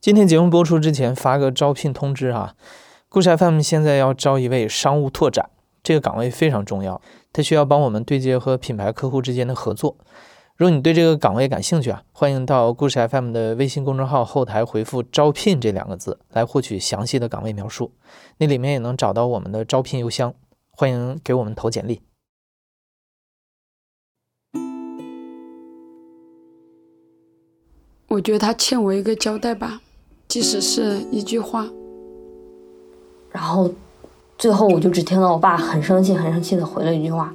[0.00, 2.56] 今天节目播出之前发个招聘通知哈，
[3.10, 5.50] 故事 FM 现在要招一位商务拓展，
[5.82, 7.02] 这个岗位非常重要，
[7.34, 9.98] 它需要帮我们对接和品牌客户之间的合作。
[10.56, 17.92] 如果你对这个岗位感兴趣啊，欢迎到故事 FM 的微信公众号后台回复“招聘”这两个字来获取详细的岗位描述，
[18.38, 20.32] 那里面也能找到我们的招聘邮箱，
[20.70, 22.00] 欢迎给我们投简历。
[28.08, 29.82] 我觉得他欠我一个交代吧。
[30.30, 31.68] 即使是一句话，
[33.32, 33.68] 然后
[34.38, 37.34] 最后我就只听到我爸很生气、很生气的回了一句话，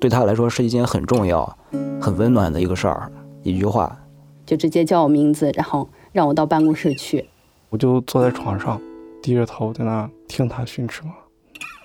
[0.00, 1.56] 对他来说是一件很重要、
[2.00, 3.08] 很温暖的一个事儿。
[3.44, 3.96] 一句话，
[4.44, 7.24] 就直接叫我名字，然后让我到办公室去。
[7.70, 8.80] 我就坐在床上，
[9.22, 11.12] 低着头在那听他训斥嘛。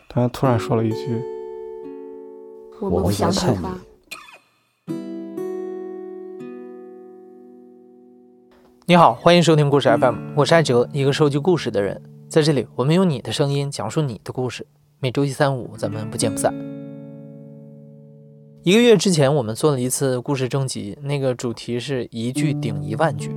[0.09, 1.21] 他突然说了一句
[2.81, 3.67] ：“我不想看你。”
[8.85, 12.01] 你好，欢迎收听故事 FM，我是艾哲，一个收集故事的人。
[12.27, 14.67] 在这里，我们用你的声音讲述你的故事。
[14.99, 16.53] 每周一、三、五，咱们不见不散。
[18.63, 23.33] 一个月之前，我们做了一次故事征集，那个主题是一句顶一万句。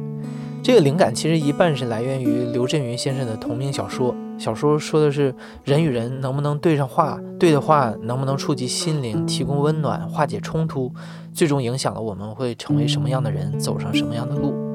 [0.64, 10.92] 这个灵感其实一半是来源于刘震云先生的同名小说，小说说的是人与人能不能对上话，对的话能不能触及心灵，提供温暖，化解冲突，
[11.32, 14.65] 最终影响了我们会成为什么样的人，走上什么样的路。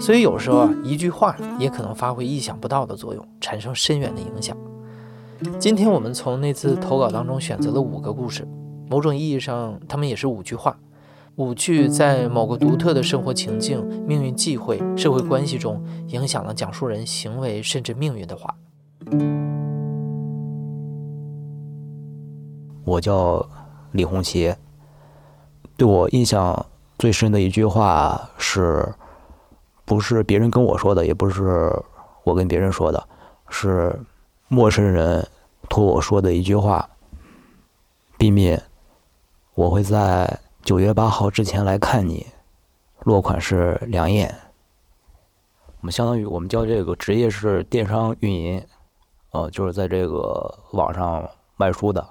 [0.00, 4.56] 所以有时候啊，一句话也可能发挥意想不到的作用，产生深远的影响。
[5.58, 8.46] 今天我们从那次投稿当中选择了五个故事，
[8.88, 10.78] 某种意义上，他们也是五句话，
[11.36, 18.54] 五句在某个独特的生活情境、命运际会、社会关系中影响了讲述人行为甚至命运的话。
[22.84, 23.46] 我叫
[23.92, 24.54] 李红旗，
[25.76, 26.66] 对我印象
[26.98, 28.94] 最深的一句话是。
[29.88, 31.72] 不是别人跟我说的，也不是
[32.22, 33.08] 我跟别人说的，
[33.48, 33.98] 是
[34.46, 35.26] 陌生人
[35.66, 36.86] 托我说的一句话。
[38.18, 38.62] 避免，
[39.54, 42.26] 我会在九月八号之前来看你。
[43.04, 44.34] 落款是梁燕。
[45.80, 48.62] 我们相当于我们叫这个职业是电商运营，
[49.30, 52.06] 呃，就是在这个网上卖书的。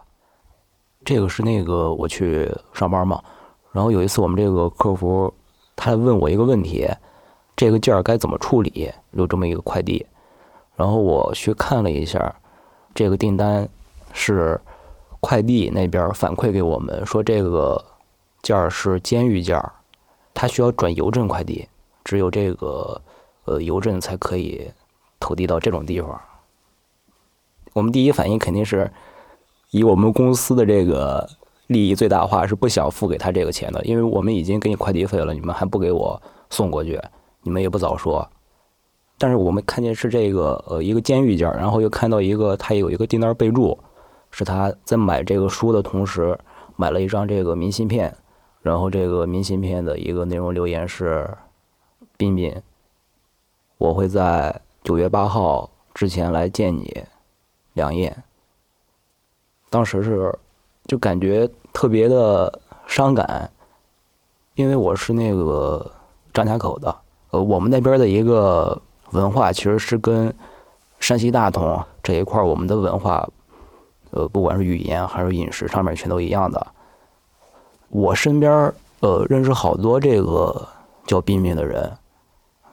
[1.05, 3.21] 这个是那个我去上班嘛，
[3.71, 5.31] 然后有一次我们这个客服
[5.75, 6.89] 他问我一个问题。
[7.57, 8.89] 这个件儿该怎么处理？
[9.11, 10.05] 有这么一个快递，
[10.75, 12.35] 然后我去看了一下，
[12.93, 13.67] 这个订单
[14.13, 14.61] 是
[15.19, 17.83] 快递那边反馈给我们说，这个
[18.43, 19.73] 件儿是监狱件儿，
[20.35, 21.67] 它需要转邮政快递，
[22.03, 23.01] 只有这个
[23.45, 24.71] 呃邮政才可以
[25.19, 26.21] 投递到这种地方。
[27.73, 28.91] 我们第一反应肯定是
[29.71, 31.27] 以我们公司的这个
[31.65, 37.01] 利益最大化，是不想付给他这个钱的，因为我们已经给你快递费了，你们还不给我送过去。
[37.47, 38.29] 你们也不早说，
[39.17, 43.79] 但是我们看见是这个呃一个监狱件，然后又看到一个他有一个订单备注，
[44.31, 46.37] 是他在买这个书的同时
[46.75, 48.13] 买了一张这个明信片，
[48.61, 51.25] 然后这个明信片的一个内容留言是：
[52.17, 52.61] 彬彬，
[53.77, 57.01] 我会在九月八号之前来见你，
[57.75, 58.25] 梁燕。
[59.69, 60.37] 当时是
[60.85, 63.49] 就感觉特别的伤感，
[64.55, 65.89] 因为我是那个
[66.33, 66.93] 张家口的。
[67.31, 70.33] 呃，我们那边的一个文化其实是跟
[70.99, 73.27] 山西大同这一块儿，我们的文化，
[74.11, 76.67] 呃，不管是语言还是饮食上面全都一样的。
[77.89, 80.67] 我身边呃认识好多这个
[81.05, 81.91] 叫彬彬的人，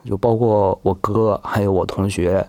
[0.05, 2.47] 就包括我哥还有我同学，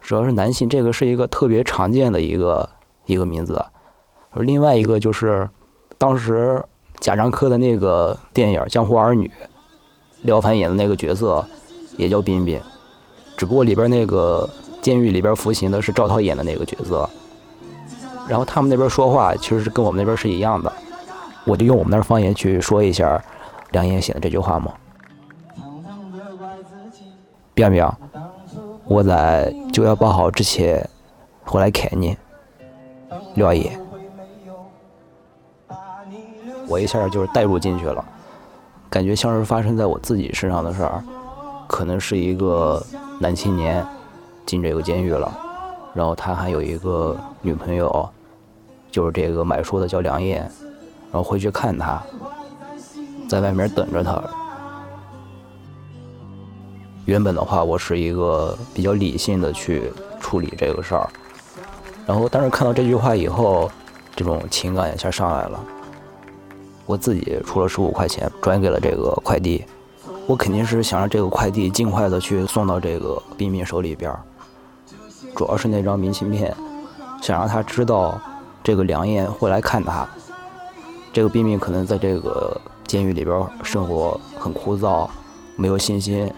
[0.00, 2.68] 主要是男性，这个是一个特别常见的一个
[3.06, 3.64] 一个名字。
[4.30, 5.48] 而另外一个就是
[5.96, 6.64] 当时
[6.98, 9.28] 贾樟柯的那个电影《江湖儿女》。
[10.22, 11.44] 廖凡演的那个角色
[11.96, 12.60] 也叫彬彬，
[13.36, 14.48] 只不过里边那个
[14.82, 17.08] 监狱里边服刑的是赵涛演的那个角色。
[18.28, 20.72] 然后他们那边说话其实是跟我们那边是一样的，
[21.44, 23.22] 我就用我们那方言去说一下
[23.72, 24.72] 梁岩写的这句话嘛。
[27.52, 27.90] 边边，
[28.84, 30.88] 我在九月八号之前
[31.44, 32.16] 回来看你，
[33.34, 33.76] 廖爷，
[36.68, 38.04] 我一下就是带入进去了。
[38.90, 41.02] 感觉像是发生在我自己身上的事儿，
[41.68, 42.84] 可能是一个
[43.20, 43.86] 男青年
[44.44, 45.32] 进这个监狱了，
[45.94, 48.08] 然后他还有一个女朋友，
[48.90, 50.40] 就是这个买书的叫梁燕，
[51.12, 52.02] 然后回去看他，
[53.28, 54.20] 在外面等着他。
[57.04, 61.08] 原本的话，我是一个比较理性的去处理这个事儿，
[62.06, 63.70] 然后但是看到这句话以后，
[64.16, 65.60] 这种情感一下上来了。
[66.90, 69.64] 我自己出了十五块钱转给了这个快递，
[70.26, 74.12] 我肯定是想让这个快递尽快的去送到这个彬彬手里边。
[75.36, 76.52] 主要是那张明信片，
[77.22, 78.20] 想让他知道
[78.60, 80.04] 这个梁燕会来看他。
[81.12, 85.08] 这个彬彬可能在这个监狱里边生活很枯燥，
[85.54, 86.28] 没有信心。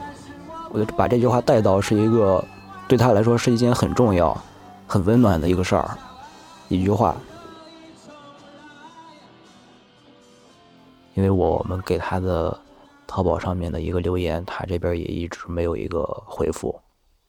[0.71, 2.45] 我就把这句话带到是一个
[2.87, 4.37] 对他来说是一件很重要、
[4.87, 5.97] 很温暖的一个事儿，
[6.69, 7.17] 一句话。
[11.15, 12.59] 因为我们给他的
[13.07, 16.81] 淘宝上面的一个留言，他这边也一直没有一个回复。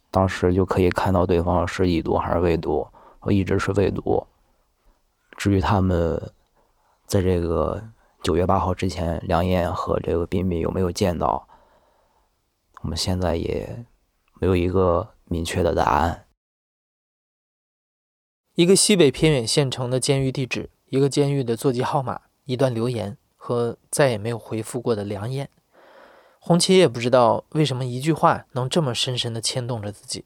[0.09, 2.87] 当时就可以看到对方是已读还是未读，
[3.29, 4.25] 一直是未读。
[5.35, 6.31] 至于他们
[7.07, 7.83] 在这个
[8.21, 11.47] 九月八号之前，梁燕和这个彬彬有没有见到，
[12.81, 13.85] 我们现在也
[14.39, 16.27] 没有一个明确的答案。
[18.53, 25.49] 一个西北偏远县城的监狱地址，一个监狱的座机号码，一段留言和再也没有回复过的梁燕。
[26.39, 30.23] 红旗也不知道为什么一句话能这么深深地牵动着自己。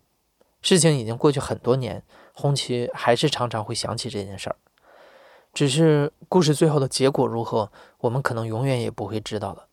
[0.61, 4.55] 事情已经过去很多年，红旗还是常常会想起这件事儿。
[5.51, 7.71] 只是故事最后的结果如何，
[8.01, 9.65] 我们可能永远也不会知道了。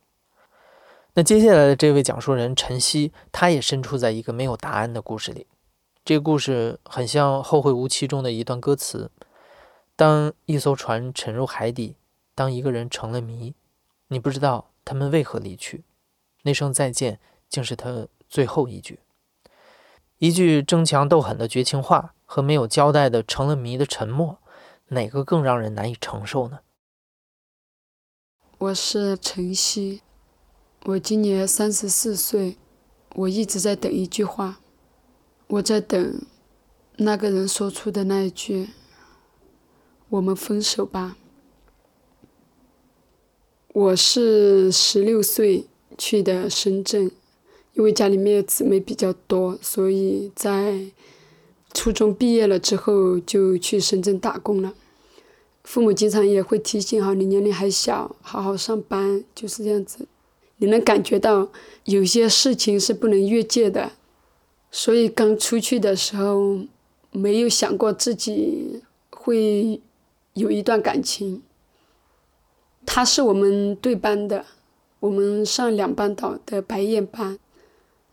[1.13, 5.47] 那接下来的这位讲述人陈曦，他也身处在一个没有答案的故事里。
[6.03, 9.11] 这个故事很像《后会无期》中的一段歌词：
[9.97, 11.97] 当一艘船沉入海底，
[12.35, 13.55] 当一个人成了谜，
[14.09, 15.85] 你不知道他们为何离去。
[16.43, 19.01] 那声再见，竟是他最后一句。
[20.19, 24.39] 一句争强斗狠的绝情话，和没有交代的成了谜的沉默，
[24.89, 26.61] 哪个更让人难以承受呢？
[28.59, 30.03] 我是晨曦，
[30.85, 32.57] 我今年三十四岁，
[33.15, 34.61] 我一直在等一句话，
[35.49, 36.23] 我在等
[36.97, 38.71] 那个人说出的那一句
[40.11, 41.17] ：“我们分手吧。”
[43.75, 45.67] 我是十六岁。
[45.97, 47.09] 去的深圳，
[47.75, 50.87] 因为家里面姊妹比较多，所以在
[51.73, 54.75] 初中毕业了之后就去深圳打工了。
[55.63, 60.05] 父母经常也会提醒哈，你年龄还小，好好上班，就是这样子。
[60.57, 61.49] 你能感觉到
[61.85, 63.93] 有些事情是不能越界的，
[64.73, 66.59] 所以刚出去的时候
[67.13, 69.81] 没有想过自己会
[70.33, 71.41] 有一段感情。
[72.87, 74.45] 他是我们对班的。
[75.01, 77.39] 我们上两班倒的白燕班，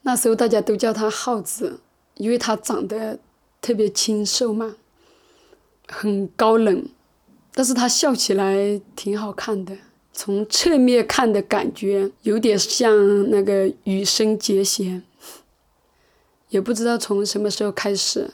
[0.01, 1.79] 那时候大家都叫他耗子，
[2.15, 3.17] 因为他长得
[3.61, 4.75] 特别清瘦嘛，
[5.87, 6.85] 很高冷，
[7.53, 9.77] 但是他笑起来挺好看的。
[10.11, 15.01] 从侧面看的感觉有点像那个羽生结弦。
[16.49, 18.31] 也不知道从什么时候开始，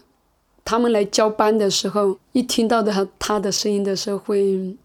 [0.66, 4.76] 他们来交班的时候，一听到的他他的声音的时候，会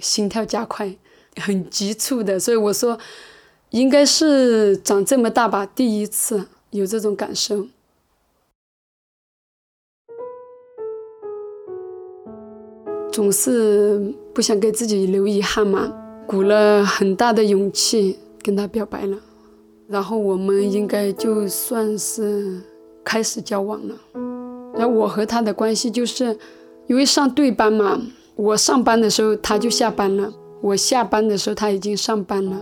[0.00, 0.96] 心跳加快。
[1.36, 2.96] 很急促的，所以我说，
[3.70, 7.66] 应该是长这么大吧，第一次有这种感受。
[13.10, 15.92] 总是不想给自己留遗憾嘛，
[16.24, 19.18] 鼓了很大的勇气跟他表白了，
[19.88, 22.60] 然后我们应该就算是
[23.04, 23.96] 开始交往了。
[24.76, 26.38] 然后我和他的关系就是，
[26.86, 28.00] 因为上对班嘛，
[28.36, 30.32] 我上班的时候他就下班了。
[30.60, 32.56] 我下班的时候，他已经上班了，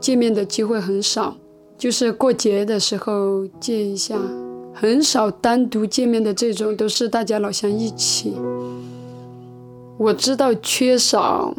[0.00, 1.36] 见面的机会很少，
[1.76, 4.18] 就是过节的时候见一下，
[4.72, 8.34] 很少单独见面的这种，都是大家老乡一起。
[9.98, 11.54] 我知道缺少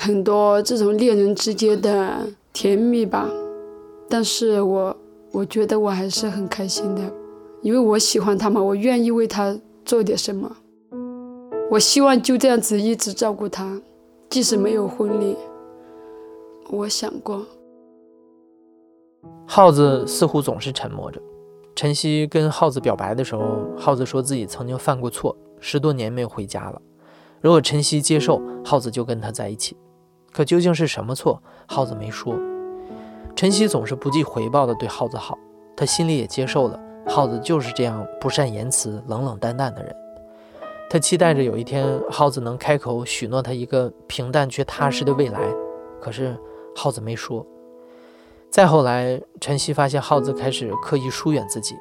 [0.00, 3.30] 很多这种恋人之间的甜蜜吧，
[4.08, 4.96] 但是我
[5.30, 7.02] 我觉得我还是很开心的，
[7.62, 10.50] 因为我喜欢他嘛，我愿意为他做点什么，
[11.70, 13.80] 我希望就这样子一直照顾他。
[14.30, 15.36] 即使没有婚礼，
[16.70, 17.46] 我想过。
[19.46, 21.20] 耗子似乎总是沉默着。
[21.76, 26.80] 晨曦跟耗子表白的时候，耗子说自己曾经犯过错，十多年没有回家了。
[27.40, 29.76] 如果晨曦接受，耗子就跟他在一起。
[30.32, 32.34] 可究竟是什么错，耗子没说。
[33.36, 35.38] 晨曦总是不计回报的对耗子好，
[35.76, 39.94] 他心里也接受了，耗子就是这样不善言辞、冷冷淡淡的人。
[40.94, 45.40] 他期待着有一天，耗子能开口许诺他一个平淡却踏实的未来。
[46.00, 46.38] 可是，
[46.72, 47.44] 耗子没说。
[48.48, 51.74] 再后来，晨曦发现耗子开始刻意疏远自己。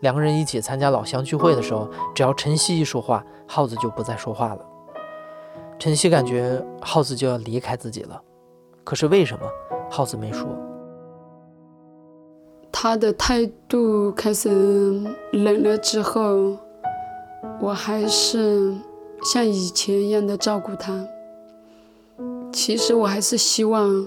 [0.00, 4.64] 两个人一起参加老乡聚会的时候，只要晨曦一说话，耗子就不再说话了。
[5.78, 8.18] 晨曦感觉耗子就要离开自己了。
[8.82, 9.46] 可是为什么
[9.90, 10.48] 耗子没说？
[12.72, 14.48] 他的态度开始
[15.32, 16.56] 冷了之后。
[17.64, 18.74] 我还是
[19.22, 21.06] 像以前一样的照顾他。
[22.52, 24.06] 其实我还是希望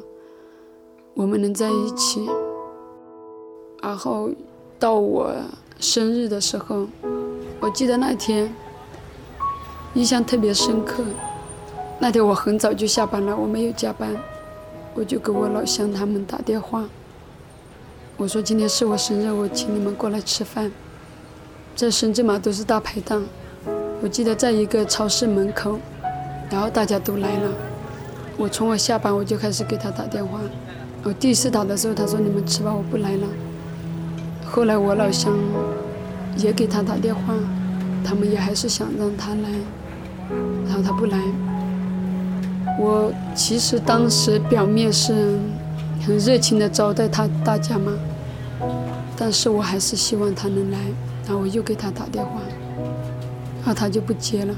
[1.16, 2.30] 我们能在一起。
[3.82, 4.30] 然后
[4.78, 5.34] 到我
[5.80, 6.88] 生日的时候，
[7.60, 8.54] 我记得那天
[9.96, 11.04] 印象特别深刻。
[12.00, 14.16] 那天我很早就下班了，我没有加班，
[14.94, 16.88] 我就给我老乡他们打电话，
[18.18, 20.72] 我说今天是我生日，我请你们过来吃饭。
[21.76, 23.26] 在深圳嘛，都是大排档。
[24.02, 25.80] 我记得在一个超市门口，
[26.52, 27.50] 然后大家都来了。
[28.38, 30.40] 我从我下班我就开始给他打电话。
[31.04, 33.28] 我第一次打的时候，他说你们吃吧，我不来了。
[34.46, 35.34] 后来我老乡
[36.38, 37.34] 也给他打电话，
[38.04, 39.50] 他们也还是想让他来，
[40.68, 41.20] 然后他不来。
[42.80, 45.40] 我其实当时表面是
[46.06, 47.94] 很热情的招待他大家嘛，
[49.18, 50.78] 但是我还是希望他能来。
[51.26, 52.40] 然后我又给他打电话。
[53.68, 54.56] 然后他就不接了，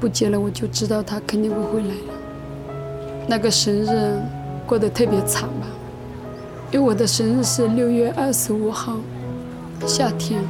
[0.00, 2.14] 不接了，我就知道他肯定不会来了。
[3.28, 4.18] 那个生日
[4.66, 5.66] 过得特别惨吧，
[6.72, 8.96] 因为我的生日是六月二十五号，
[9.86, 10.40] 夏天。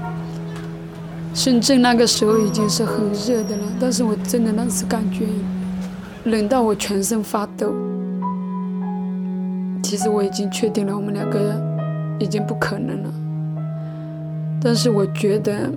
[1.34, 5.26] 深圳那个时候已经是很热的了，但是我真的当时感觉
[6.26, 7.74] 冷到我全身发抖。
[9.82, 11.60] 其实我已经确定了，我们两个
[12.20, 13.10] 已经不可能了，
[14.62, 15.68] 但是我觉得。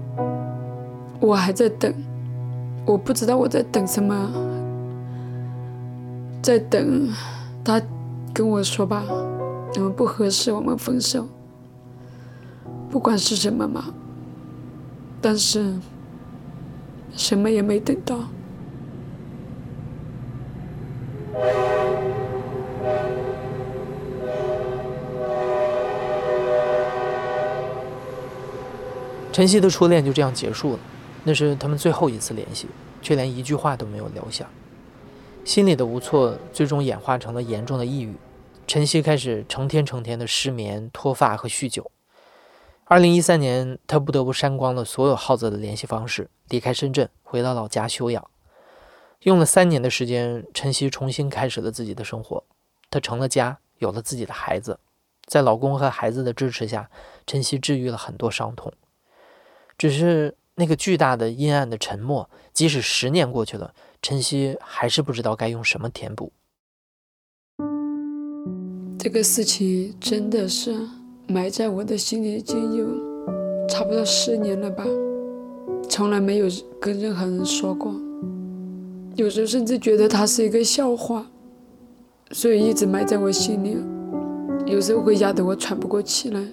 [1.20, 1.94] 我还在等，
[2.86, 4.32] 我不知道我在等什么，
[6.42, 7.10] 在等
[7.64, 7.82] 他
[8.34, 9.04] 跟我说吧，
[9.76, 11.28] 我们不合适，我们分手，
[12.90, 13.86] 不管是什么嘛，
[15.20, 15.76] 但是
[17.14, 18.20] 什么也没等到。
[29.34, 30.80] 晨曦的初恋就这样结束了。
[31.27, 32.69] 那是他们最后一次联系，
[33.01, 34.48] 却连一句话都没有留下。
[35.43, 38.15] 心里的无措最终演化成了严重的抑郁。
[38.65, 41.91] 晨曦开始成天成天的失眠、脱发和酗酒。
[42.86, 48.25] 二零一三年，他不得不删光了所有耗子的联系方式，离开深圳，回到老家休养。
[49.24, 52.41] 用了三年的时间，晨曦重新开始了自己的生活。
[52.89, 54.79] 她成了家，有了自己的孩子。
[55.25, 56.89] 在老公和孩子的支持下，
[57.25, 58.72] 晨曦治愈了很多伤痛。
[59.77, 60.38] 只是。
[60.60, 66.32] 那个巨大的阴暗的沉默，即使十年过去了，晨曦还是不知道该用什么填补。
[68.98, 70.76] 这个事情真的是
[71.28, 72.88] 埋在我的心里已经有
[73.70, 74.84] 差不多十年了吧，
[75.88, 76.48] 从来没有
[76.82, 77.94] 跟任何人说过，
[79.16, 81.28] 有时候甚至觉得它是一个笑话，
[82.32, 83.78] 所以一直埋在我心里，
[84.66, 86.44] 有时候会压得我喘不过气来。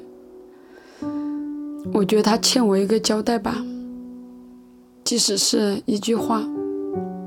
[1.94, 3.64] 我觉得他欠我一个交代吧。
[5.04, 6.42] 即使是一句话，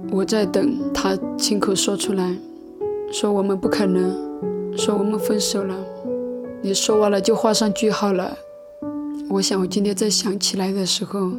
[0.09, 2.35] 我在等他亲口说出来，
[3.11, 5.75] 说我们不可能，说我们分手了。
[6.63, 8.35] 你说完了就画上句号了。
[9.29, 11.29] 我想我今天再想起来的时候，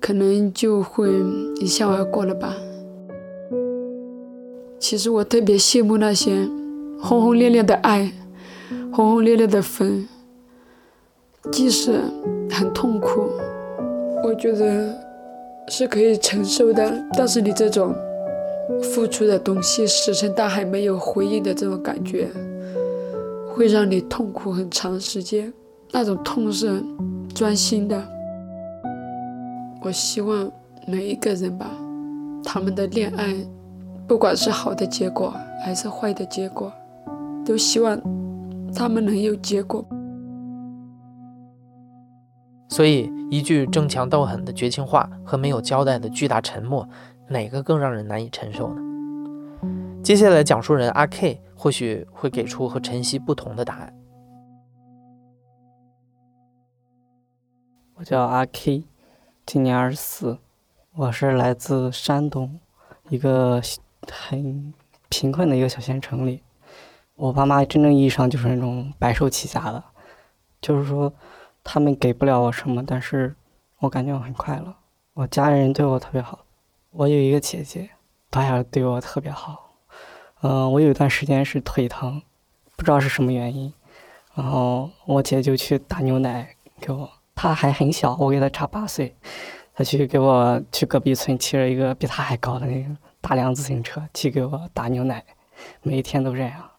[0.00, 1.10] 可能就会
[1.56, 2.54] 一笑而过了吧。
[4.78, 6.48] 其实我特别羡慕那些
[7.00, 8.12] 轰轰烈烈的爱，
[8.92, 10.06] 轰轰烈烈的分，
[11.50, 11.98] 即使
[12.48, 13.28] 很痛苦。
[14.24, 14.88] 我觉得
[15.68, 17.94] 是可以承受的，但是你这种
[18.82, 22.30] 付出的东西石沉大海没有回应的这种感觉，
[23.52, 25.52] 会让你痛苦很长时间。
[25.92, 26.82] 那种痛是
[27.34, 28.02] 钻心的。
[29.82, 30.50] 我希望
[30.86, 31.70] 每一个人吧，
[32.42, 33.34] 他们的恋爱，
[34.08, 36.72] 不管是好的结果还是坏的结果，
[37.44, 38.00] 都希望
[38.74, 39.84] 他们能有结果。
[42.74, 46.88] 所以，一句争强斗狠的绝情话和没有交代的巨大沉默，
[47.28, 48.82] 哪个更让人难以承受呢？
[50.02, 53.94] 接下来，讲述人阿 K 或许会给出和晨曦不同的答案。
[57.94, 58.82] 我叫阿 K，
[59.46, 60.38] 今年二十四，
[60.96, 62.58] 我是来自山东
[63.08, 63.62] 一个
[64.10, 64.74] 很
[65.08, 66.42] 贫困的一个小县城里。
[67.14, 69.84] 我爸妈真正意义上就是那种白手起家的，
[70.60, 71.12] 就是说。
[71.64, 73.34] 他们给不了我什么，但是
[73.78, 74.72] 我感觉我很快乐。
[75.14, 76.38] 我家人对我特别好，
[76.90, 77.88] 我有一个姐姐，
[78.30, 79.72] 她也对我特别好。
[80.42, 82.20] 嗯，我有一段时间是腿疼，
[82.76, 83.72] 不知道是什么原因，
[84.34, 87.10] 然后我姐就去打牛奶给我。
[87.34, 89.16] 她还很小，我给她差八岁，
[89.74, 95.24] 她去给我去隔壁村骑着一个比她还高的那个大梁自行车去给我打牛奶，
[95.82, 96.70] 每一天都这样。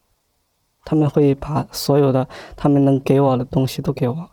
[0.83, 4.29] 他们会把所有的他们能给我的东西都给我。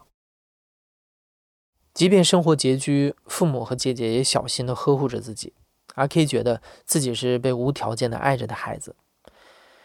[1.94, 5.52] 即便生活拮据，父母和姐姐也小心地呵护着自己。
[5.94, 8.96] 阿 K 觉得自己是被无条件的爱着的孩子。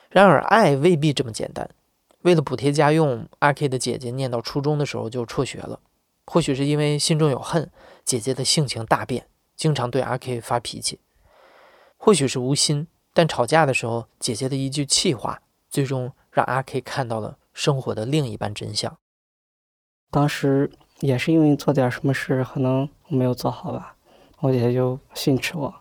[0.10, 1.70] 然而，爱未必这么简单。
[2.22, 5.82] 为了补贴家用，阿 K 的姐姐念到初中的时候就辍学了。
[6.26, 7.70] 或许是因为心中有恨，
[8.06, 11.00] 姐姐的性情大变，经常对阿 K 发脾气。
[11.98, 18.98] 或许是无心，但吵架的时候，姐姐的一句气话，最终让阿 K 看到了生活的另一半真相。
[20.10, 23.96] 当时也是因为做点什么事，可能没有做好吧，
[24.40, 25.74] 我姐姐就训斥我。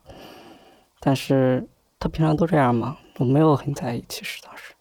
[1.01, 1.67] 但是
[1.99, 4.75] 她平常都这样嘛，我没有很在意，其实当时。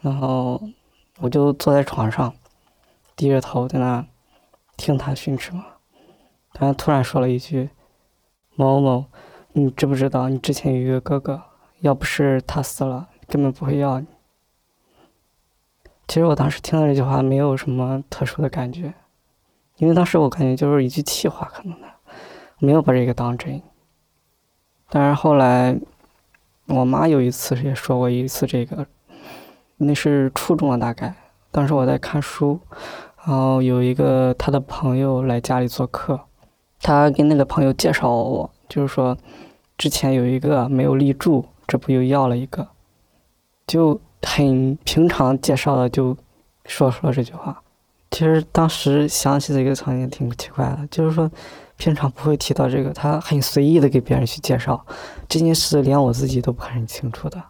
[0.00, 0.60] 然后
[1.18, 2.34] 我就坐在床上，
[3.16, 4.06] 低着头在那
[4.76, 5.64] 听她训斥嘛。
[6.52, 7.70] 她突然说了一句
[8.54, 9.06] ：“某某，
[9.52, 11.42] 你知不知道你之前有一个哥哥？
[11.80, 14.06] 要不是他死了，根本不会要你。”
[16.06, 18.94] 其实我当时听到这句话没有什么特殊的感觉，
[19.76, 21.86] 因为当时我感觉就是一句气话，可能的，
[22.58, 23.60] 没有把这个当真。
[24.88, 25.76] 但是后来，
[26.66, 28.86] 我妈有一次也说过一次这个，
[29.76, 31.14] 那是初中了大概，
[31.50, 32.58] 当时我在看书，
[33.24, 36.20] 然后有一个他的朋友来家里做客，
[36.80, 39.16] 他跟那个朋友介绍我，就是说，
[39.76, 42.68] 之前有一个没有立住，这不又要了一个，
[43.66, 44.00] 就。
[44.26, 46.16] 很平常介绍的就
[46.64, 47.62] 说说这句话，
[48.14, 51.28] 其实当时想起这个场景挺奇怪的，就是说
[51.76, 54.86] 平常不会提到这个，他很随意的给别人去介绍
[55.28, 57.42] 这件事，连我自己都不很清楚的，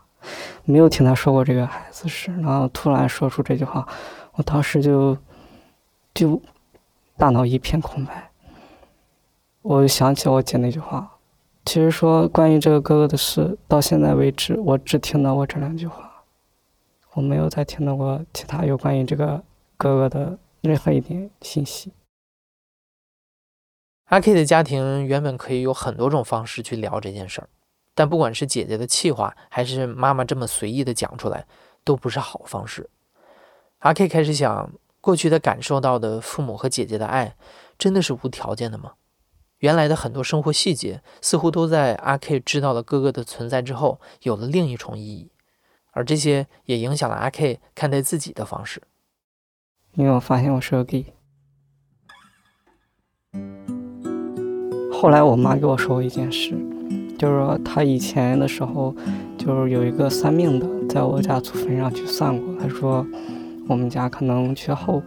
[0.65, 3.87] 没有听他说过这个孩子事，然后突然说出这句话，
[4.37, 5.15] 我当时就
[6.15, 6.41] 就
[7.19, 8.31] 大脑一片空白，
[9.61, 11.19] 我就想起我姐那句话，
[11.67, 16.11] 其实说关于这个哥哥的事，到现在为止我只听到过这两句话。
[17.13, 19.45] 我没有再听到过其他有关于这个
[19.77, 21.93] 哥哥的任何一点信息。
[24.05, 27.49] 阿 K 的家庭原本可以有很多种方式去聊这件事儿，
[27.95, 31.47] 但不管是姐姐的气话，还是妈妈这么随意的讲出来，
[31.85, 32.89] 都不是好方式。
[33.81, 37.37] 阿 K 开始想，过去他感受到的父母和姐姐的爱，
[37.77, 38.95] 真的是无条件的吗？
[39.59, 45.31] 原来的很多生活细节，似乎都在阿 K 知道了哥哥的存在之后，有了另一重意义。
[45.93, 48.83] 而这些也影响了阿 K 看待自己的方式，
[49.97, 51.07] 因为我发现我是个 gay。
[54.93, 56.53] 后来我妈给我说过一件事，
[57.17, 58.93] 就是说她以前的时候，
[59.39, 63.07] 就是有一个算命的在我家祖坟上去算过，他说
[63.69, 65.01] 我们家可能缺后，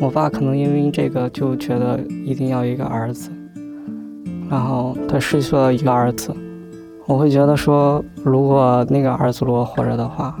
[0.00, 3.30] 我爸可能因为这个就觉得一定要一个儿子，
[4.50, 6.34] 然后他失去了一个儿子。
[7.06, 10.38] 我会觉得说，如果那个儿子如果活着的话，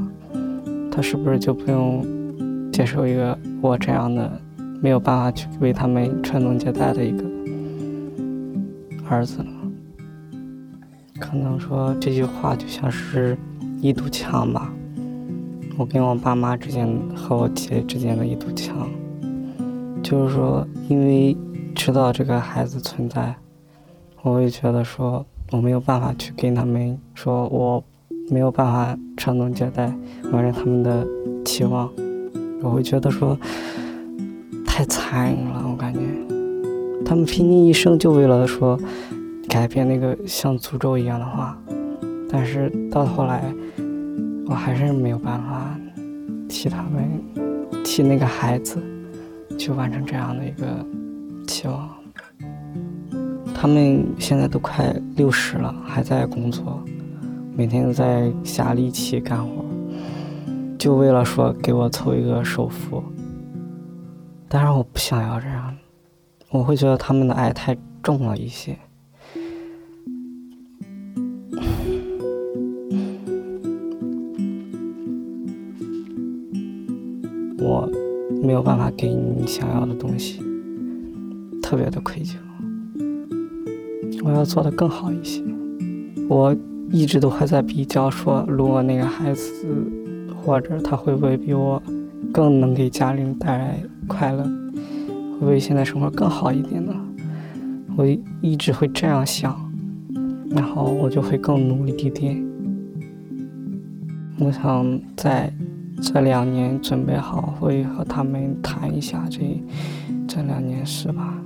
[0.90, 2.04] 他是不是就不用
[2.72, 4.40] 接受一个我这样的
[4.80, 7.24] 没有办法去为他们传宗接代的一个
[9.08, 9.44] 儿子？
[11.20, 13.36] 可能说这句话就像是
[13.80, 14.72] 一堵墙吧，
[15.76, 18.88] 我跟我爸妈之间和我姐之间的一堵墙，
[20.02, 21.36] 就是说，因为
[21.74, 23.34] 知道这个孩子存在，
[24.22, 25.24] 我会觉得说。
[25.50, 27.84] 我没有办法去跟他们说，我
[28.30, 29.94] 没有办法传宗接代，
[30.32, 31.06] 完成他们的
[31.44, 31.90] 期望。
[32.62, 33.36] 我会觉得说
[34.64, 36.00] 太残忍了，我感觉
[37.04, 38.78] 他们拼尽一生就为了说
[39.48, 41.58] 改变那个像诅咒一样的话，
[42.30, 43.52] 但是到后来
[44.46, 45.76] 我还是没有办法
[46.48, 47.20] 替他们
[47.84, 48.80] 替那个孩子
[49.58, 50.86] 去完成这样的一个
[51.46, 51.88] 期望。
[53.54, 56.82] 他们现在都快六十了，还在工作，
[57.56, 59.61] 每天都在下力气干活，
[60.82, 63.00] 就为了说给我凑一个首付。
[64.48, 65.72] 但是我不想要这样，
[66.50, 68.76] 我会觉得他们的爱太重了一些。
[77.60, 77.88] 我
[78.42, 80.42] 没有办法给你想要的东西，
[81.62, 82.34] 特别的愧疚。
[84.24, 85.44] 我要做的更好一些。
[86.28, 86.52] 我
[86.90, 89.64] 一直都还在比较，说如果那个孩子
[90.44, 91.80] 或者，他会不会比我
[92.32, 94.42] 更能给家里带来快乐？
[94.42, 96.92] 会不会现在生活更好一点呢？
[97.96, 98.04] 我
[98.40, 99.56] 一直会这样想，
[100.50, 102.42] 然后我就会更努力一点。
[104.38, 105.52] 我想在
[106.02, 109.62] 这两年准备好，会和他们谈一下这
[110.26, 111.38] 这两年事吧。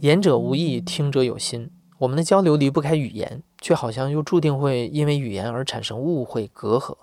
[0.00, 1.70] 言者无意，听者有心。
[1.98, 6.96] 我们的交流离不开语言，却好像又注定会因为语言而产生误会、隔阂。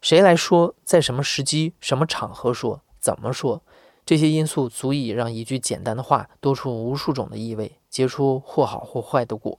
[0.00, 3.62] 谁来说，在什么时机、什么场合说，怎么说，
[4.04, 9.58] 这些因素足以让一句简单的话多出无数种的意味，结出或好或坏的果。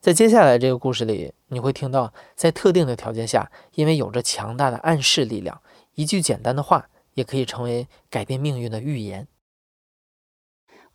[0.00, 5.60] 在接下来这个故事里，你会听到，在特定的条件下，因为有着强大的暗示力量，
[5.94, 9.26] 一句简单的话也可以成为改变命运的预言。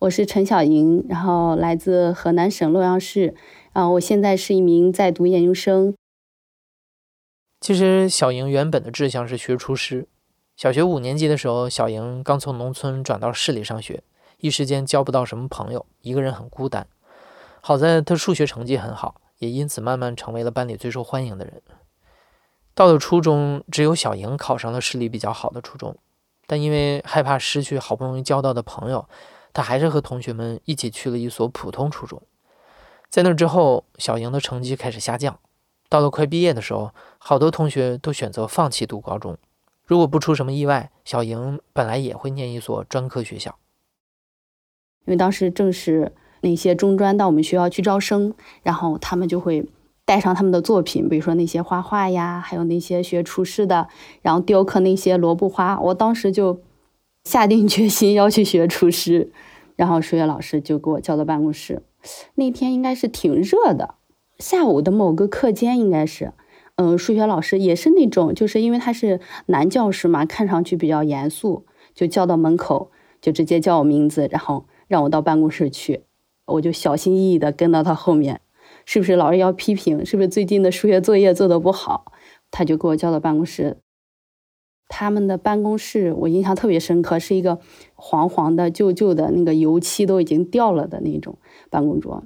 [0.04, 3.34] 我是陈小莹，然后来自河南省洛阳市，
[3.72, 5.94] 啊，我现在是一名在读研究生。
[7.58, 10.06] 其实小莹原本的志向是学厨师，
[10.56, 14.02] 小学五年级的时候，小莹刚从农村转到市里上学，
[14.40, 16.86] 一时间交不到什么朋友，一个人很孤单。
[17.62, 21.62] 好在他数学成绩很好，也因此慢慢成为了班里最受欢迎的人。
[22.74, 25.96] 到了初中，只有小莹考上了市里比较好的初中，
[26.46, 29.08] 但因为害怕失去好不容易交到的朋友，
[29.54, 32.20] 他还是和同学们一起去了一所普通初中。
[33.08, 35.38] 在那之后，小莹的成绩开始下降。
[35.88, 39.38] 到了快毕业的时候，好多同学都选择放弃读高中。
[39.86, 43.56] 如果不出什么意外，小莹本来也会念一所专科学校，
[45.06, 46.12] 因为当时正是。
[46.40, 49.66] 那些中专到我们学校去招生，然后他们就会
[50.04, 53.88] 带上他们的作品，比如说那些画画呀，还有那些学厨师的，
[54.20, 55.80] 然后雕刻那些萝卜花。
[55.80, 56.60] 我当时就
[57.24, 59.32] 下定决心要去学厨师，
[59.76, 61.82] 然后数学老师就给我叫到办公室。
[62.34, 63.94] 那天应该是挺热的，
[64.38, 66.32] 下午的某个课间应该是，
[66.76, 72.90] 嗯，数学老师也是那种，就是因为他是男教师嘛，看上去比较严肃，就叫到门口，
[73.22, 76.02] 就直接叫我名字，然后让我到办公室去。
[76.46, 78.42] 我就小心翼翼地跟到他后面，
[78.84, 80.04] 是不是老师要批评？
[80.04, 82.12] 是不是最近的数学作业做得不好？
[82.50, 83.78] 他就给我叫到办公室。
[84.88, 87.58] 他们的办公室我印象特别深刻，是一个
[87.94, 91.38] 黄黄的、旧旧的，那个油漆都已经掉了的那种
[91.70, 92.24] 办公桌。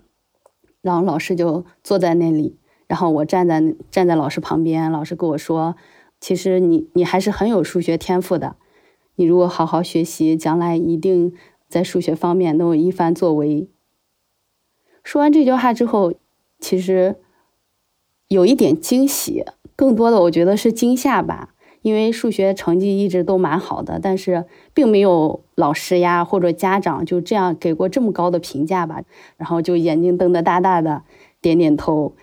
[0.80, 4.90] 然后老师就坐在那里，然后我站在站在老师旁边。
[4.92, 5.76] 老师跟我说
[6.20, 8.56] ：“其实你你还是很有数学天赋的，
[9.16, 11.32] 你如果好好学习，将来一定
[11.68, 13.68] 在数学方面能有一番作为。”
[15.02, 16.14] 说完这句话之后，
[16.60, 17.16] 其实
[18.28, 19.44] 有一点惊喜，
[19.74, 21.54] 更多的我觉得是惊吓吧。
[21.82, 29.02] 因为数学成绩一直都蛮好的，但是并没有老师呀或者家长就这样给过这么高的评价吧。
[29.36, 31.02] 然后就眼睛瞪得大大的，
[31.40, 32.14] 点点头。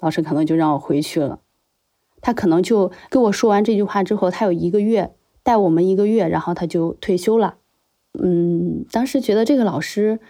[0.00, 1.40] 老师可能就让我回去了。
[2.20, 5.12] 他可能就跟我说完这句话之后，他有一个月
[5.42, 7.56] 带我们一个月，然后他就退休了。
[8.22, 10.20] 嗯，当时觉得这个老师。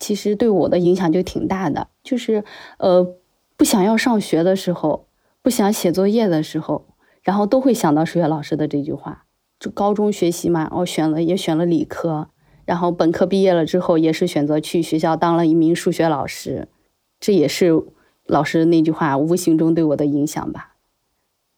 [0.00, 2.44] 其实对我的影响就挺大的，就是
[2.78, 3.14] 呃，
[3.56, 5.06] 不想要上学的时候，
[5.40, 6.84] 不想写作业的时候，
[7.24, 9.24] 然后都会想到数学老师的这句话。
[9.58, 12.28] 就高中学习嘛，我选了也选了理科，
[12.64, 16.68] 然后本科毕业了之后，也是选择去学校当了一名数学老师。
[17.18, 17.82] 这也是
[18.26, 20.74] 老师那句话无形中对我的影响吧。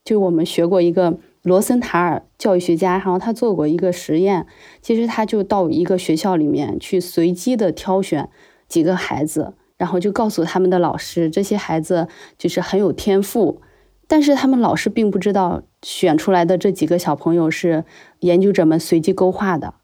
[0.05, 1.19] 就我们学过一个。
[1.43, 4.49] 罗森塔尔教育学家，然后他做过一个实验，
[4.83, 8.29] 其实他就到一个学校里面去随机的挑选
[8.67, 13.63] 几个孩子，然后就告诉他们的老师，这些孩子就是很有天赋，
[14.09, 17.85] 但是他们老师并不知道选出来的这几个小朋友是
[18.21, 19.75] 研究者们随机勾画的。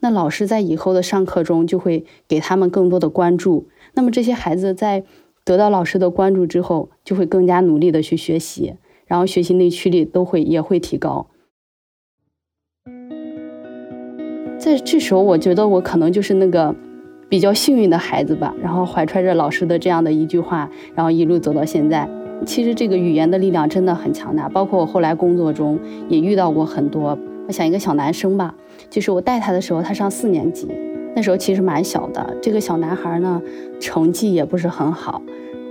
[0.00, 5.04] 那老师在以后的上课中就会给他们更多的关注，那么这些孩子在
[5.44, 8.76] 得到老师的关注之后，就会更加努力的去学习。
[9.06, 11.26] 然后学习内驱力都会也会提高，
[14.56, 16.76] 在这时候，我觉得我可能就是那个
[17.28, 18.54] 比较幸运的孩子吧。
[18.62, 22.19] 然后怀揣着老师的这样的一句话，然后一路走到现在。
[22.46, 27.16] 其实这个语言的力量真的很强大，包括我后来工作中也遇到过很多。
[27.46, 28.54] 我想一个小男生吧，
[28.88, 30.68] 就是我带他的时候，他上四年级，
[31.14, 32.36] 那时候其实蛮小的。
[32.40, 33.40] 这个小男孩呢，
[33.80, 35.20] 成绩也不是很好。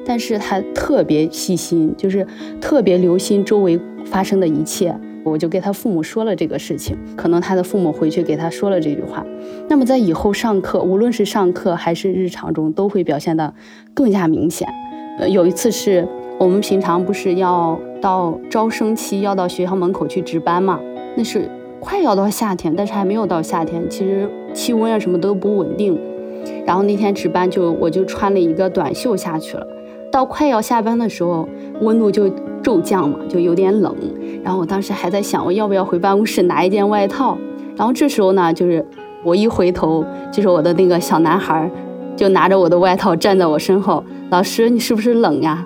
[0.05, 2.25] 但是他特别细心，就是
[2.59, 4.95] 特别留心周围发生的一切。
[5.23, 9.23] 我就给他父母说了这个事情，可能他的父母回去给他说了这句话。
[9.67, 13.53] 那么在以后上课，无论是上课还是日常中，都会表现得
[13.93, 14.67] 更加明显。
[15.19, 16.07] 呃，有一次是
[16.39, 20.79] 我们平常不是要到招生期，要到学校门口去值班嘛？
[21.17, 25.99] 那是快要到夏天，但是还没有到夏天，其实气温啊什么都不稳定。
[26.65, 29.67] 然后那天值班就我就穿了一个短袖下去了。
[30.09, 31.45] 到快要下班的时候，
[31.81, 32.29] 温度就
[32.63, 33.93] 骤降嘛，就有点冷。
[34.41, 37.37] 然后我当时还在想，我要不要回办公室拿一件外套。
[37.75, 38.85] 然后这时候呢，就是
[39.25, 41.69] 我一回头，就是我的那个小男孩，
[42.15, 44.01] 就拿着我的外套站在我身后。
[44.29, 45.65] 老师，你是不是冷呀？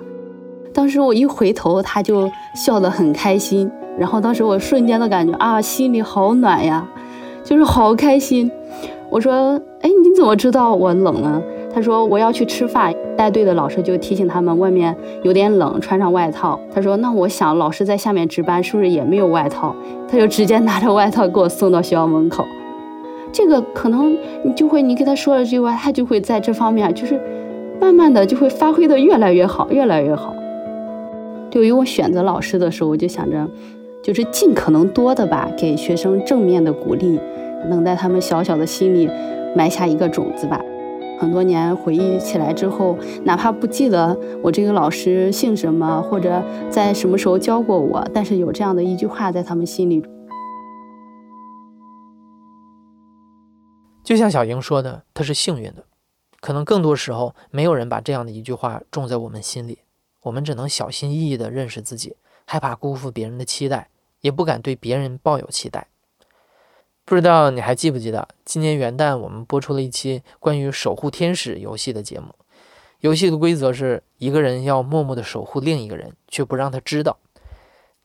[0.74, 3.70] 当时我一回头，他就笑得很开心。
[3.96, 6.84] 然后当时我瞬间的感觉啊，心里好暖呀，
[7.44, 8.50] 就是好开心。
[9.08, 11.40] 我说，哎，你怎么知道我冷呢？
[11.72, 16.58] 他说我要去吃饭，带队的老师就提醒他们外面有点冷，穿上外套。
[16.74, 19.72] 他说那我想老师在下面值班是不是也没有外套？
[20.08, 22.44] 他就直接拿着外套给我送到学校门口。
[23.32, 24.12] 这个可能
[24.44, 27.20] 你就会，你给他说了这句话，他就会在这方面就是
[27.80, 30.34] 慢慢的就会发挥的越来越好，越来越好。
[31.54, 33.48] 对于我选择老师的时候，我就想着，
[34.02, 37.20] 就是尽可能多的吧，给学生正面的鼓励，
[37.70, 39.08] 能在他们小小的心里
[39.54, 40.60] 埋下一个种子吧。
[41.20, 50.04] 很多年回忆起来之后，哪怕不记得我这个老师姓什么，或者在什么时候教过我，但是有这样的一句话在他们心里。
[54.02, 55.84] 就像小英说的，她是幸运的，
[56.40, 59.78] 可能更多时候没有人把这样的一句话种在我们心里，
[60.24, 63.88] 我们只能小心翼翼地认识自己，害怕辜负别人的期待，
[64.20, 65.86] 也不敢对别人抱有期待。
[67.04, 72.34] 不知道你还记不记得，今年元旦我们播出了一期关于守护天使游戏的节目。
[73.00, 77.18] 游戏的规则是一个人要默默地守护另一个人，却不让他知道。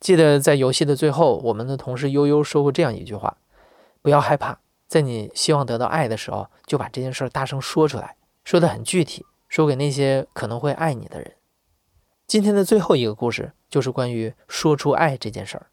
[0.01, 3.37] 记得在游戏的最后，我们的同事悠悠说过这样一句话
[4.03, 11.31] ：“不要害怕，在你希望得到爱的时候，就把这件事大声说出来，说得很具体，说给那些可能会爱你的人。”
[12.29, 15.65] 今天的最后一个故事就是关于说出爱这件事儿。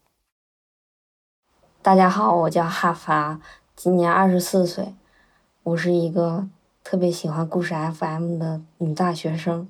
[1.83, 3.39] 大家好，我叫哈发，
[3.75, 4.95] 今年二十四岁，
[5.61, 6.47] 我是一个
[6.83, 9.69] 特别喜欢故事 FM 的女大学生。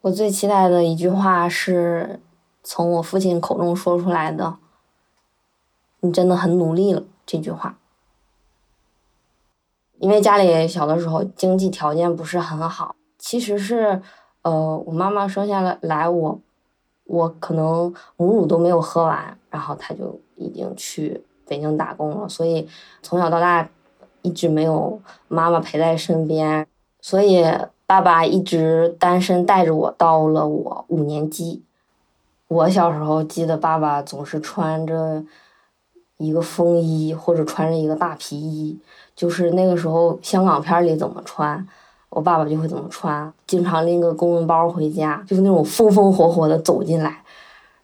[0.00, 2.18] 我最期待的一句话是
[2.62, 4.56] 从我父亲口中说出来的
[6.00, 7.76] ：“你真的很努力了。”这句话，
[9.98, 14.00] 因为家里小的时候经济条件不是很好，其实是，
[14.44, 16.40] 呃，我妈妈生下来来我，
[17.04, 20.18] 我可能母乳都没有喝完，然后她就。
[20.36, 22.68] 已经去北京打工了，所以
[23.02, 23.68] 从小到大
[24.20, 26.66] 一直没有妈妈陪在身边，
[27.00, 27.44] 所以
[27.86, 31.62] 爸爸一直单身带着我到了我五年级。
[32.48, 35.22] 我小时候记得爸爸总是穿着
[36.16, 38.80] 一个风衣或者穿着一个大皮衣，
[39.14, 41.64] 就是那个时候香港片里怎么穿，
[42.14, 47.24] 我爸爸就会怎么穿，经常拎个公文包回家，就是那种风风火火的走进来，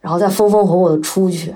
[0.00, 1.52] 然后再风风火火的出去。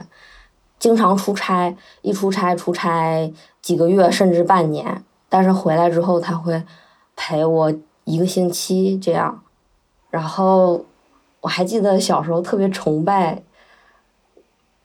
[0.80, 3.32] 经常出差，一出差出差
[3.62, 6.64] 几个月甚至半年，但是回来之后他会
[7.14, 9.40] 陪我一个星期这样。
[10.10, 10.84] 然后
[11.42, 13.40] 我还记得小时候特别崇拜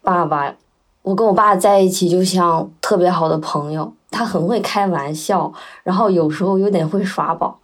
[0.03, 0.55] 爸爸，
[1.01, 3.91] 我跟我爸在一起就像特别好的朋友。
[4.11, 7.59] 他很会开玩笑，然后有时候有点会耍宝。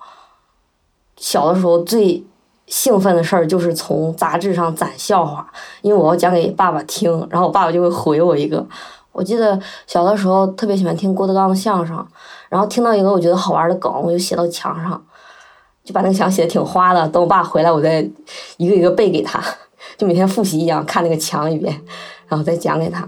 [1.17, 2.23] 小的时候最。
[2.67, 5.47] 兴奋的事儿就是从杂志上攒笑话，
[5.83, 8.65] 因为我要讲给爸爸听，然后我爸爸就会回我一个。
[9.11, 12.03] 我记得小的时候特别喜欢听郭德纲的相声，
[12.49, 14.99] 然后听到一个我觉得好玩的梗，我就写到墙上，
[15.83, 17.07] 就把那个墙写的挺花的。
[17.09, 18.01] 等我爸回来，我再
[18.57, 19.39] 一个一个背给他，
[19.95, 21.79] 就每天复习一样看那个墙一遍，
[22.27, 23.07] 然后再讲给他。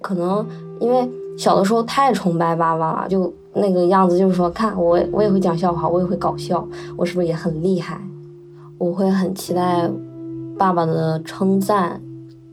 [0.00, 3.34] 可能因为小的时候太崇拜爸爸了，就。
[3.54, 8.00] 那个样子就是说，看我，我也会讲笑话，我也会搞笑，我是不是也很厉害？
[8.78, 9.90] 我会很期待
[10.56, 12.00] 爸爸的称赞，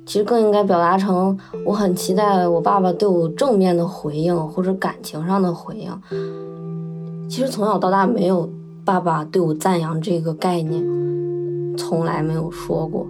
[0.05, 5.91] 其实更应该表达成我很期待我爸爸对我正面的回应或者感情上的回应。
[7.29, 8.49] 其实从小到大没有
[8.83, 10.83] 爸爸对我赞扬这个概念，
[11.77, 13.05] 从来没有说过。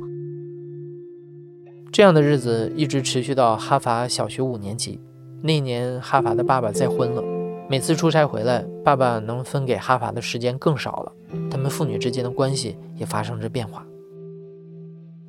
[1.91, 5.00] 这样的日子一直持续到哈法小学五年级，
[5.41, 7.35] 那年哈法的爸爸再婚了。
[7.67, 11.12] 每次出差回来，爸爸能分给哈法的时间更少了，
[11.49, 13.84] 他们父女之间的关系也发生着变化。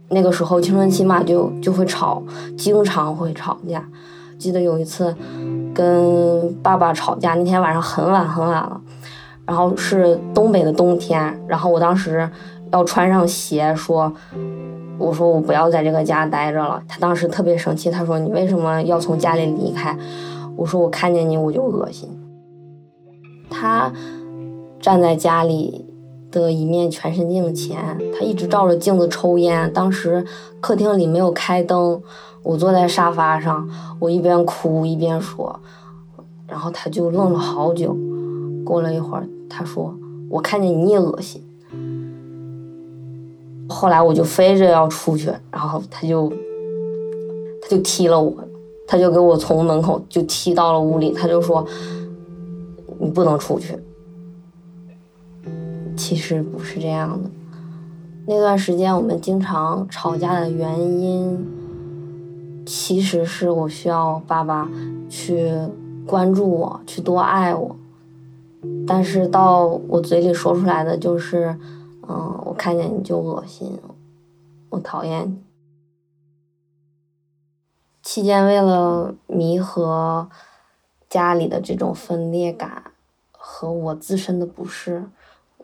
[0.09, 2.22] 那个时候青春期嘛，就就会吵，
[2.57, 3.83] 经常会吵架。
[4.38, 5.16] 记得有一次
[5.75, 8.81] 跟爸爸吵架，那天晚上很晚很晚了，
[9.46, 12.29] 然后是东北的冬天，然后我当时
[12.70, 14.12] 要穿上鞋，说
[14.99, 16.83] 我说我不要在这个家待着了。
[16.87, 19.96] 他当时特别生气，他说你为什么要从家里离开？
[20.55, 22.09] 我说我看见你我就恶心。
[23.48, 23.92] 他
[24.80, 25.85] 站在家里
[26.30, 29.72] 的一面全身镜前，他一直照着镜子抽烟。
[29.72, 30.24] 当时
[30.61, 32.02] 客厅里没有开灯，
[32.42, 35.59] 我坐在沙发上，我一边哭一边说，
[36.46, 37.96] 然后他就愣了好久。
[38.64, 39.94] 过了一会儿，他说
[40.28, 41.42] ：“我看见你也恶心。”
[43.68, 46.28] 后来我就飞着要出去，然后他就
[47.62, 48.35] 他就踢了我，
[48.87, 51.66] 他就给我从门口就踢到了屋里，他就说。
[52.98, 53.78] 你不能出去。
[55.96, 57.30] 其实不是这样的。
[58.26, 64.68] 那段时间我们经常吵架的原因，其实是我需要爸爸
[65.09, 65.50] 去
[66.06, 67.76] 关注我，去多爱我。
[68.87, 71.56] 但是到我嘴里说出来的就是，
[72.09, 73.78] 嗯，我看见你就恶心，
[74.70, 75.38] 我讨厌你。
[78.02, 80.28] 期间为了弥合。
[81.09, 82.83] 家里的这种分裂感
[83.31, 85.05] 和我自身的不适，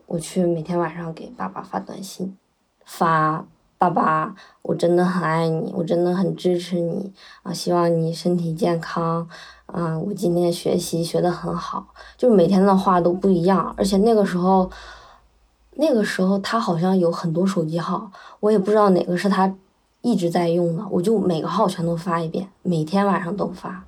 [0.06, 2.36] 我去每天晚上给爸爸发短信，
[2.84, 3.44] 发
[3.78, 9.28] 爸爸，我真的很爱你，我真的很支持你啊，希望你身体健康，
[9.66, 14.70] 嗯，我今天学习学得很好，就是每天的话都不一样，而且那个时候，
[15.72, 19.52] 那个时候他好像有很多手机号，我也不知道哪个是他
[20.02, 23.84] 一直在用的，我就每个号全都发一遍，每天晚上都发，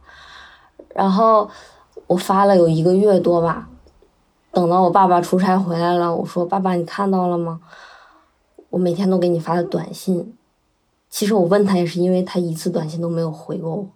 [0.94, 1.50] 然后
[2.06, 3.68] 我发了有一个月多吧。
[4.52, 7.60] 等到我爸爸出差回来了，我说：“爸爸，你看到了吗？
[8.70, 10.36] 我每天都给你发的短信。
[11.10, 13.88] 其实我问他也是因为他一次短信都没有回过我。”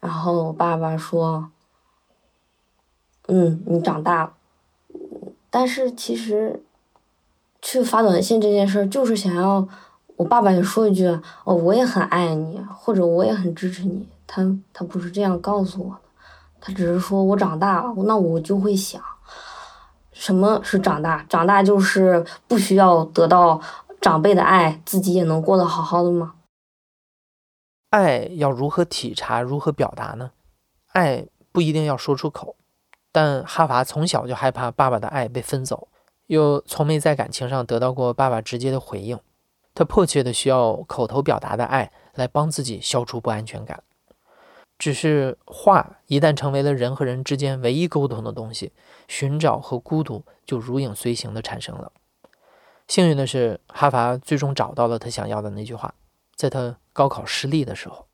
[0.00, 1.50] 然后我爸爸说
[3.28, 4.32] ：“嗯，你长大了。”
[5.50, 6.60] 但是其实
[7.62, 9.68] 去发短信这件事儿，就是想要
[10.16, 11.06] 我爸爸也说一句
[11.44, 16.00] ：“哦，我也很爱你，或者我也很支持你。”他他不是这样告诉我的，
[16.60, 19.02] 他只是说我长大了，那我就会想。
[20.12, 21.24] 什么是长大？
[21.28, 23.60] 长大就是不需要得到
[24.00, 26.34] 长辈的爱，自己也能过得好好的吗？
[27.90, 30.32] 爱要如何体察，如何表达呢？
[30.88, 32.56] 爱不一定要说出口，
[33.12, 35.88] 但哈伐从小就害怕爸爸的爱被分走，
[36.26, 39.18] 又从没在感情上得到过爸爸直接的回应，
[39.72, 43.82] 他迫切的需要口头表达的爱来帮自己消除不安全感。
[44.78, 48.72] 只是话一旦成为了人和人之间唯一沟通的东西，
[49.08, 51.92] 寻找和孤独就如影随形的产生了。
[52.86, 55.94] 幸运的是，哈伐最终找到了他想要的那句话。
[56.36, 58.06] 在他高考失利的时候，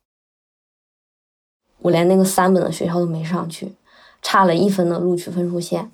[1.79, 3.75] 我连那个三本的学校都没上去，
[4.23, 5.93] 差了一分的录取分数线，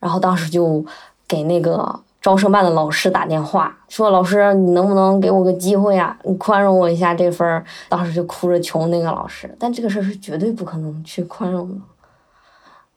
[0.00, 0.84] 然后当时就
[1.28, 2.02] 给那个。
[2.28, 6.14] 招生办的老师打电话说：“老师，你能不能给我个机会啊？
[6.24, 11.76] 你宽容我一下这分。”当时就哭着求那个老师，但这个事儿是绝对不可能去宽容的。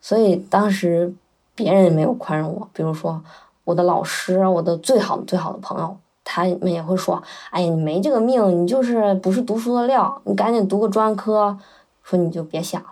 [0.02, 1.14] 所以当时
[1.56, 3.24] 别人也没有宽容我，比如说
[3.64, 11.58] 我的老师，我的最好最好的朋友，他们也会说：“哎呀，你没这个命，你就是不是读书的料，你赶紧读个专科，
[12.04, 12.90] 说你就别想了。”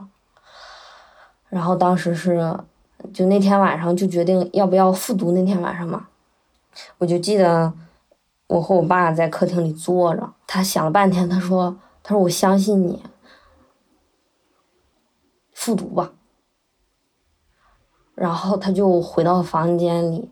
[1.50, 2.58] 然后当时是
[3.14, 6.06] 就那天晚上就决定要不要复读，那天晚上嘛。
[6.98, 7.74] 我就记得，
[8.48, 13.02] 我和我爸在客厅里坐着，他想了半天，他说：“他说我相信你，
[15.54, 16.12] 复读吧。”
[18.16, 20.30] 然后他就回到房间里。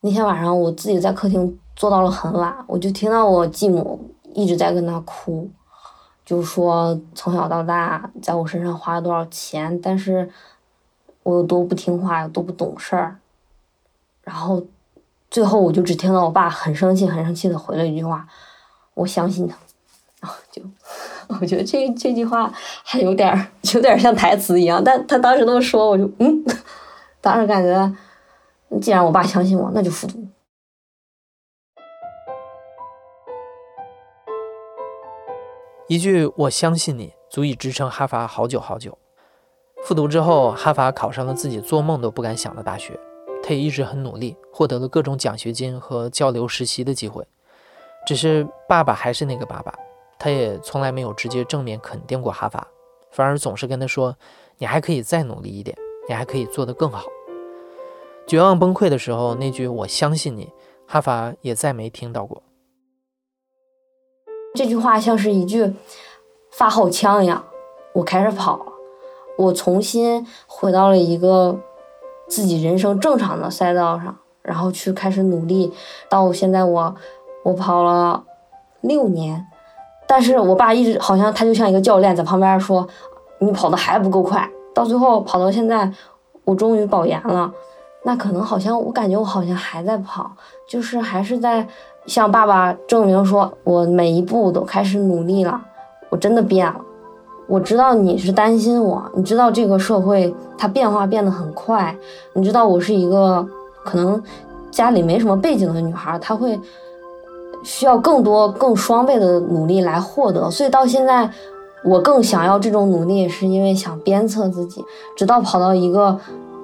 [0.00, 5.48] 那天晚上我自己在客厅坐到了很晚，我就听到我继母一直在跟他哭，
[6.24, 10.28] 就说从小到大在我身上花了多少钱，但是
[11.22, 13.18] 我有多不听话，有多不懂事儿，
[14.22, 14.66] 然后。
[15.34, 18.24] 最后，我就只听到我爸很生气、很生气的回了一句话
[18.94, 19.56] ：“我相信他。”
[20.22, 20.62] 然后就，
[21.40, 22.48] 我觉得这这句话
[22.84, 24.80] 还有点有点像台词一样。
[24.84, 26.44] 但他当时那么说，我就嗯，
[27.20, 27.92] 当时感觉，
[28.80, 30.24] 既然我爸相信我，那就复读。
[35.88, 38.96] 一句“我相信你”足以支撑哈伐好久好久。
[39.82, 42.96] 复读之后，哈伐考上了自己做梦都不敢想的大学。
[43.46, 47.22] 他也一直很努力，获得了各种奖学金和交流实习的机会。
[48.06, 49.78] 只是爸爸还是那个爸爸，
[50.18, 52.66] 他也从来没有直接正面肯定过哈法，
[53.10, 54.16] 反而总是跟他说
[54.56, 55.76] ：“你还可以再努力一点，
[56.08, 57.04] 你还可以做得更好。”
[58.26, 60.50] 绝望崩溃的时候，那句“我相信你”，
[60.88, 62.42] 哈法也再没听到过。
[64.54, 65.70] 这句话像是一句
[66.50, 67.44] 发号枪一样，
[67.92, 68.72] 我开始跑了，
[69.36, 71.60] 我重新回到了一个。
[72.28, 75.72] 自己人生正常的赛道上，然后去开始努力，
[76.08, 76.94] 到现在我
[77.44, 78.22] 我跑了
[78.80, 79.46] 六年，
[80.06, 82.86] 但是我爸一直好像他就像一个教练在旁边说，
[83.38, 85.90] 你跑的还不够快，到最后跑到现在，
[86.44, 87.52] 我终于保研了，
[88.04, 90.30] 那可能好像我感觉我好像还在跑，
[90.68, 91.66] 就是还是在
[92.06, 95.60] 向爸爸证明说我每一步都开始努力了，
[96.10, 96.80] 我真的变了。
[97.46, 101.94] 我知道你是担心我，你知道这个社会它变化变得很快，
[102.32, 103.46] 你知道我是一个
[103.84, 104.20] 可能
[104.70, 106.58] 家里没什么背景的女孩，她会
[107.62, 111.30] 需要更多更双倍的努力来获得，所以到现在
[111.84, 114.82] 我更想要这种努力，是因为想鞭策自己，
[115.14, 116.18] 直到跑到一个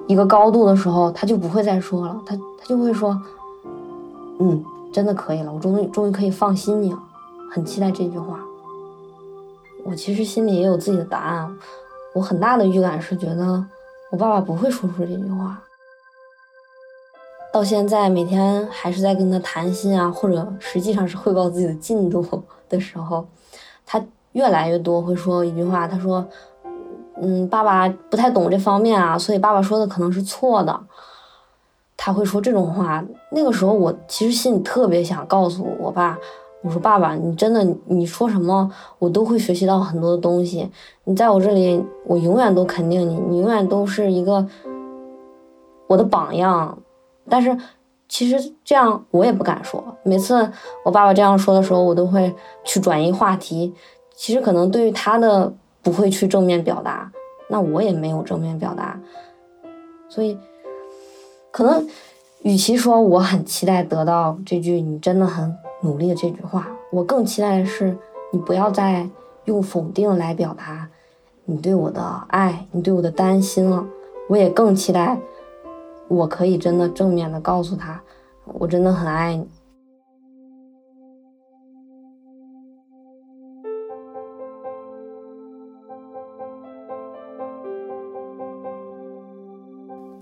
[0.07, 3.15] 一个高度的时候，他就不会再说了，他他就会说，
[4.39, 6.97] 嗯，真的可以了，我终于终于可以放心你了，
[7.51, 8.40] 很期待这句话。
[9.83, 11.57] 我其实心里也有自己的答案，
[12.13, 13.65] 我很大的预感是觉得
[14.11, 15.61] 我爸爸不会说出这句话。
[17.53, 22.25] 到现在每天还是在跟他谈心啊，或者实际上是汇报自己的进度
[22.69, 23.25] 的时候，
[23.85, 24.01] 他
[24.31, 26.25] 越来越多会说一句话，他说
[27.21, 30.79] ：“嗯，爸爸不太懂这方面啊，所以爸爸说的可能是错的。
[31.97, 33.03] 他会说这种话。
[33.31, 36.17] 那个时候，我其实心里特别想告诉我爸，
[36.61, 40.69] 我说：“爸爸，你真的你说什么，我都会学习到很多的东西。
[41.05, 44.47] 你在我这里，我永远都肯定你，你永远都是一个
[45.87, 46.77] 我的榜样。”
[47.29, 47.57] 但是，
[48.07, 49.83] 其实这样我也不敢说。
[50.03, 50.51] 每次
[50.83, 52.33] 我爸爸这样说的时候，我都会
[52.63, 53.73] 去转移话题。
[54.15, 55.51] 其实可能对于他的
[55.81, 57.11] 不会去正面表达，
[57.49, 58.99] 那我也没有正面表达，
[60.09, 60.37] 所以。
[61.53, 61.85] 可能，
[62.43, 67.97] 与其说我很期待得到这句“你真的很努力”的这句话，我更期待的是
[68.31, 69.09] 你不要再
[69.45, 70.87] 用否定来表达
[71.45, 73.85] 你对我的爱、你对我的担心了。
[74.29, 75.19] 我也更期待
[76.07, 78.01] 我可以真的正面的告诉他，
[78.45, 79.47] 我真的很爱你。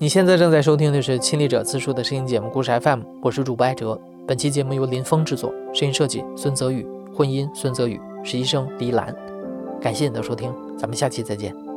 [0.01, 3.99] 你现在正在收听的是《亲历者自述》的声音节目《故事 FM》，我是主播艾哲。
[4.29, 9.11] 本期节目由林峰制作，声音设计孙泽宇，混音孙泽宇，实习生黎兰。
[9.81, 11.68] 感谢你的收听，咱们下期再见。